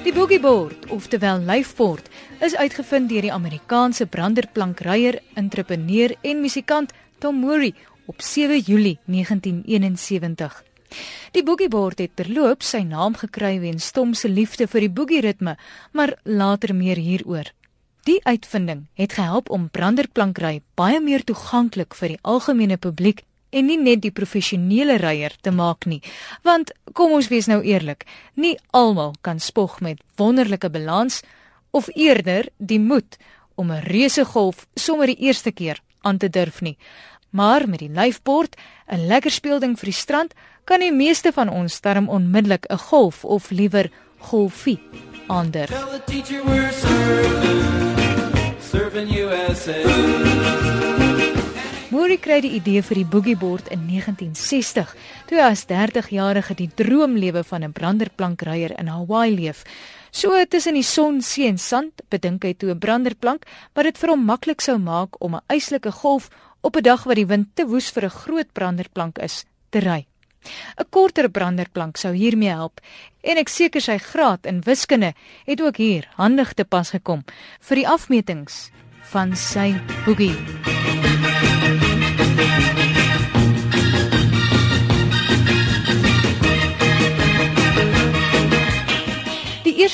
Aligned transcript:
Die 0.00 0.14
boogieboard, 0.16 0.86
oftewel 0.88 1.42
lyfbord, 1.44 2.06
is 2.40 2.54
uitgevind 2.56 3.10
deur 3.10 3.26
die 3.26 3.32
Amerikaanse 3.34 4.06
branderplankryer, 4.08 5.18
entrepreneur 5.36 6.14
en 6.24 6.40
musikant 6.40 6.94
Tom 7.20 7.42
Murray 7.44 7.74
op 8.08 8.24
7 8.24 8.62
Julie 8.64 8.96
1971. 9.04 10.56
Die 11.36 11.44
boogieboard 11.44 12.00
het 12.00 12.16
terloops 12.16 12.72
sy 12.72 12.80
naam 12.88 13.18
gekry 13.20 13.58
weens 13.60 13.90
Tom 13.92 14.16
se 14.16 14.32
liefde 14.32 14.64
vir 14.72 14.86
die 14.86 14.92
boogieritme, 14.96 15.58
maar 15.92 16.16
later 16.24 16.72
meer 16.74 16.96
hieroor. 16.96 17.52
Die 18.08 18.22
uitvinding 18.24 18.86
het 18.96 19.18
gehelp 19.20 19.52
om 19.52 19.68
branderplankry 19.68 20.62
baie 20.80 21.04
meer 21.04 21.28
toeganklik 21.28 21.92
vir 21.94 22.14
die 22.14 22.22
algemene 22.24 22.80
publiek 22.80 23.26
en 23.50 23.66
nie 23.66 23.78
net 23.78 24.02
die 24.02 24.14
professionele 24.14 24.96
ryer 24.96 25.34
te 25.40 25.50
maak 25.50 25.86
nie. 25.86 26.02
Want 26.42 26.72
kom 26.92 27.12
ons 27.12 27.28
wees 27.28 27.46
nou 27.46 27.62
eerlik, 27.62 28.06
nie 28.34 28.56
almal 28.70 29.14
kan 29.20 29.40
spog 29.40 29.80
met 29.80 30.02
wonderlike 30.16 30.70
balans 30.70 31.22
of 31.70 31.88
eerder 31.94 32.48
die 32.58 32.80
moed 32.80 33.18
om 33.54 33.70
'n 33.70 33.82
reuse 33.82 34.24
golf 34.24 34.66
sommer 34.74 35.06
die 35.06 35.20
eerste 35.26 35.52
keer 35.52 35.80
aan 36.00 36.18
te 36.18 36.28
durf 36.28 36.60
nie. 36.60 36.78
Maar 37.30 37.68
met 37.68 37.78
die 37.78 37.92
lyfbord, 37.92 38.56
'n 38.88 39.06
lekker 39.06 39.30
speelding 39.30 39.78
vir 39.78 39.86
die 39.86 40.00
strand, 40.02 40.34
kan 40.64 40.80
die 40.80 40.92
meeste 40.92 41.32
van 41.32 41.48
ons 41.48 41.80
darm 41.80 42.08
onmiddellik 42.08 42.66
'n 42.68 42.78
golf 42.78 43.24
of 43.24 43.50
liewer 43.50 43.90
golfie 44.18 44.78
aandurf. 45.26 45.70
Serving, 46.80 48.54
serving 48.60 49.08
USA. 49.16 50.99
Murray 52.10 52.24
kry 52.26 52.40
die 52.42 52.56
idee 52.58 52.80
vir 52.82 52.98
die 52.98 53.06
boogieboard 53.06 53.68
in 53.70 53.84
1960, 53.86 54.88
toe 55.30 55.36
hy 55.38 55.44
as 55.52 55.60
30-jarige 55.70 56.56
die 56.58 56.66
droomlewe 56.66 57.44
van 57.46 57.62
'n 57.62 57.70
branderplankryer 57.70 58.74
in 58.80 58.88
Hawaii 58.90 59.30
leef. 59.30 59.62
So 60.10 60.34
tussen 60.44 60.74
die 60.74 60.82
son, 60.82 61.22
see 61.22 61.46
en 61.46 61.58
sand 61.58 62.02
bedink 62.10 62.42
hy 62.42 62.54
toe 62.54 62.74
'n 62.74 62.80
branderplank 62.80 63.46
wat 63.74 63.84
dit 63.84 63.98
vir 63.98 64.10
hom 64.10 64.24
maklik 64.24 64.60
sou 64.60 64.76
maak 64.78 65.22
om 65.22 65.36
'n 65.36 65.42
yslike 65.54 65.92
golf 66.02 66.30
op 66.62 66.76
'n 66.76 66.82
dag 66.82 67.04
wat 67.04 67.14
die 67.14 67.26
wind 67.26 67.54
te 67.54 67.64
woes 67.64 67.90
vir 67.90 68.04
'n 68.04 68.10
groot 68.10 68.52
branderplank 68.52 69.18
is, 69.18 69.44
te 69.70 69.78
ry. 69.78 70.06
'n 70.80 70.90
Korter 70.90 71.30
branderplank 71.30 71.96
sou 71.96 72.12
hiermee 72.12 72.50
help 72.50 72.80
en 73.22 73.36
ek 73.36 73.48
seker 73.48 73.80
sy 73.80 73.98
graad 73.98 74.46
in 74.46 74.62
wiskunde 74.62 75.14
het 75.46 75.60
ook 75.60 75.76
hier 75.76 76.08
handig 76.16 76.54
te 76.54 76.64
pas 76.64 76.90
gekom 76.90 77.22
vir 77.60 77.76
die 77.76 77.88
afmetings 77.88 78.70
van 79.12 79.36
sy 79.36 79.78
boogie. 80.04 80.79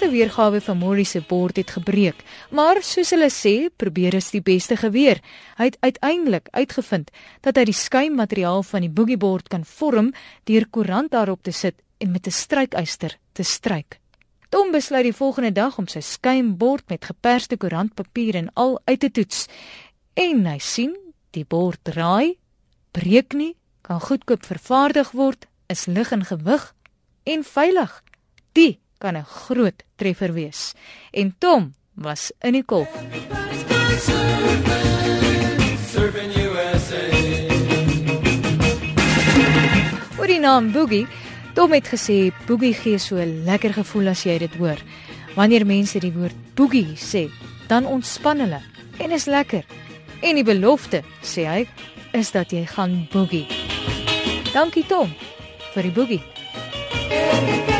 Eerste 0.00 0.10
weergawe 0.10 0.60
van 0.60 0.78
Morrie 0.78 1.04
se 1.04 1.20
bord 1.28 1.56
het 1.56 1.70
gebreek, 1.74 2.20
maar 2.56 2.78
soos 2.84 3.10
hulle 3.10 3.26
sê, 3.32 3.68
probeer 3.76 4.14
is 4.14 4.30
die 4.30 4.40
beste 4.40 4.76
geweer. 4.80 5.18
Hy 5.58 5.66
het 5.70 5.76
uiteindelik 5.80 6.48
uitgevind 6.52 7.10
dat 7.44 7.56
hy 7.58 7.64
die 7.68 7.76
skuimmateriaal 7.76 8.62
van 8.68 8.84
die 8.86 8.92
boogiebord 8.92 9.50
kan 9.52 9.64
vorm 9.64 10.12
deur 10.48 10.68
koerant 10.70 11.12
daarop 11.12 11.42
te 11.42 11.52
sit 11.52 11.76
en 11.98 12.12
met 12.12 12.26
'n 12.26 12.30
strykyster 12.30 13.18
te 13.32 13.42
stryk. 13.42 14.00
Tom 14.48 14.70
besluit 14.70 15.04
die 15.04 15.16
volgende 15.16 15.52
dag 15.52 15.78
om 15.78 15.86
sy 15.86 16.00
skuimbord 16.00 16.88
met 16.88 17.04
geperste 17.04 17.56
koerantpapier 17.56 18.34
en 18.34 18.50
al 18.54 18.80
uit 18.84 19.00
te 19.00 19.10
toets. 19.10 19.46
En 20.14 20.46
hy 20.46 20.58
sien, 20.58 20.96
die 21.30 21.44
bord 21.44 21.78
draai, 21.82 22.39
breek 22.90 23.32
nie, 23.32 23.56
kan 23.80 24.00
goedkoop 24.00 24.44
vervaardig 24.46 25.10
word, 25.10 25.46
is 25.66 25.86
lig 25.86 26.12
en 26.12 26.24
gewig 26.24 26.74
en 27.24 27.44
veilig. 27.44 28.02
Die 28.52 28.80
kan 28.98 29.16
'n 29.16 29.24
groot 29.24 29.82
treffer 29.96 30.32
wees. 30.32 30.74
En 31.10 31.34
Tom 31.38 31.74
was 31.94 32.32
in 32.40 32.52
die 32.52 32.64
kop. 32.64 32.88
Oor 40.18 40.26
die 40.26 40.40
naam 40.40 40.72
Boogie, 40.72 41.06
Tom 41.54 41.72
het 41.72 41.88
gesê 41.88 42.32
Boogie 42.46 42.74
gee 42.74 42.98
so 42.98 43.16
'n 43.16 43.44
lekker 43.44 43.72
gevoel 43.72 44.08
as 44.08 44.22
jy 44.22 44.38
dit 44.38 44.54
hoor. 44.54 44.78
Wanneer 45.34 45.66
mense 45.66 45.98
die 45.98 46.12
woord 46.12 46.34
Boogie 46.54 46.96
sê, 46.96 47.30
dan 47.68 47.86
ontspan 47.86 48.40
hulle 48.40 48.60
en 48.98 49.10
is 49.10 49.24
lekker. 49.24 49.64
En 50.20 50.36
die 50.36 50.44
belofte, 50.44 51.00
sê 51.24 51.46
hy, 51.48 51.60
is 52.12 52.32
dat 52.34 52.52
jy 52.52 52.66
gaan 52.68 53.06
boogie. 53.12 53.46
Dankie 54.52 54.84
Tom 54.86 55.12
vir 55.72 55.88
die 55.88 55.94
boogie. 55.94 57.79